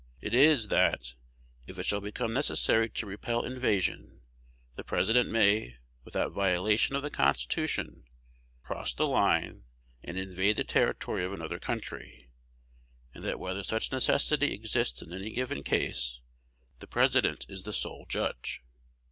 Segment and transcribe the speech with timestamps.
[0.19, 1.13] It is, that,
[1.67, 4.21] if it shall become necessary to repel invasion,
[4.75, 8.05] the President may, without violation of the Constitution,
[8.63, 9.63] cross the line,
[10.01, 12.31] and invade the territory of another country;
[13.13, 16.19] and that whether such necessity exists in any given case,
[16.79, 18.63] the President is the sole judge.